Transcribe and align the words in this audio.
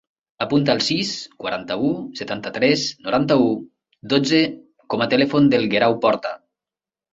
Apunta 0.43 0.75
el 0.77 0.79
sis, 0.85 1.11
quaranta-u, 1.43 1.91
setanta-tres, 2.21 2.87
noranta-u, 3.09 3.53
dotze 4.15 4.41
com 4.95 5.07
a 5.07 5.11
telèfon 5.15 5.55
del 5.55 5.71
Guerau 5.77 6.01
Porta. 6.09 6.37